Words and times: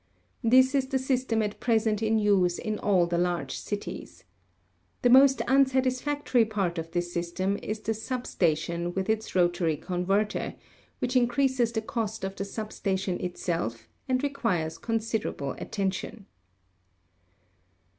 This 0.43 0.73
is 0.73 0.87
the 0.87 0.97
system 0.97 1.43
at 1.43 1.59
present 1.59 2.01
in 2.01 2.17
use 2.17 2.57
in 2.57 2.79
all 2.79 3.05
the 3.05 3.19
large 3.19 3.55
cities. 3.55 4.23
The 5.03 5.11
most 5.11 5.43
unsatisfactory 5.47 6.43
part 6.43 6.79
of 6.79 6.89
this 6.89 7.13
system 7.13 7.55
is 7.61 7.79
the 7.81 7.93
sub 7.93 8.25
station 8.25 8.95
with 8.95 9.11
its 9.11 9.35
rotary 9.35 9.77
converter, 9.77 10.55
which 10.97 11.15
increases 11.15 11.71
the 11.71 11.83
cost 11.83 12.23
of 12.23 12.35
the 12.35 12.45
sub 12.45 12.73
station 12.73 13.19
itself 13.19 13.87
and 14.09 14.23
re 14.23 14.29
quires 14.29 14.79
considerable 14.79 15.51
attention. 15.59 16.25